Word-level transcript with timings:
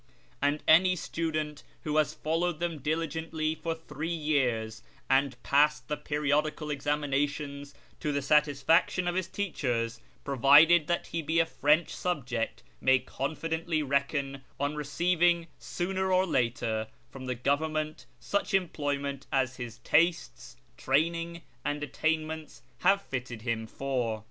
And 0.41 0.63
any 0.67 0.95
student 0.95 1.61
who 1.83 1.97
has 1.97 2.15
followed 2.15 2.59
them 2.59 2.79
diligently 2.79 3.53
for 3.53 3.75
three 3.75 4.09
years, 4.11 4.81
and 5.07 5.37
passed 5.43 5.87
the 5.89 5.95
periodical 5.95 6.71
examinations 6.71 7.75
to 7.99 8.11
the 8.11 8.23
satisfaction 8.23 9.07
of 9.07 9.13
his 9.13 9.27
teachers, 9.27 10.01
provided 10.23 10.87
that 10.87 11.05
he 11.05 11.21
be 11.21 11.37
a 11.39 11.45
French 11.45 11.93
subject, 11.95 12.63
may 12.81 12.97
confidently 12.97 13.83
reckon 13.83 14.41
on 14.59 14.73
receiving 14.75 15.45
sooner 15.59 16.11
or 16.11 16.25
later 16.25 16.87
from 17.11 17.27
the 17.27 17.35
Government 17.35 18.07
such 18.19 18.55
employ 18.55 18.97
ment 18.97 19.27
as 19.31 19.57
his 19.57 19.77
tastes, 19.83 20.57
training, 20.77 21.43
and 21.63 21.83
attainments 21.83 22.63
have 22.79 23.03
fitted 23.03 23.43
him 23.43 23.67
for. 23.67 24.19